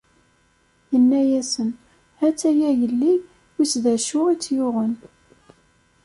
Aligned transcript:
Yenna-asen: 0.91 1.69
"Ha-tt-a 2.19 2.51
yelli 2.59 3.13
wiss 3.55 3.73
d 3.83 3.85
acu 3.93 4.19
i 4.27 4.35
tt-yuɣen." 4.37 4.93